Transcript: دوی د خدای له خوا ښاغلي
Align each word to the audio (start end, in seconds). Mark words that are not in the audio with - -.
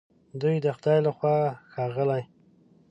دوی 0.41 0.55
د 0.61 0.67
خدای 0.75 0.99
له 1.05 1.11
خوا 1.17 1.35
ښاغلي 1.73 2.23